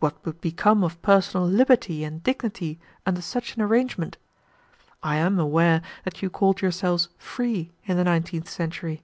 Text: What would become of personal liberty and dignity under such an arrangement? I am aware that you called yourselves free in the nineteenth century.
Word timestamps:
What 0.00 0.22
would 0.26 0.38
become 0.42 0.84
of 0.84 1.00
personal 1.00 1.46
liberty 1.46 2.04
and 2.04 2.22
dignity 2.22 2.78
under 3.06 3.22
such 3.22 3.56
an 3.56 3.62
arrangement? 3.62 4.18
I 5.02 5.16
am 5.16 5.38
aware 5.38 5.80
that 6.04 6.20
you 6.20 6.28
called 6.28 6.60
yourselves 6.60 7.08
free 7.16 7.72
in 7.86 7.96
the 7.96 8.04
nineteenth 8.04 8.50
century. 8.50 9.02